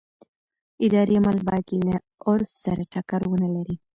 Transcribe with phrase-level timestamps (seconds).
[0.85, 1.95] اداري عمل باید له
[2.27, 3.75] عرف سره ټکر ونه لري.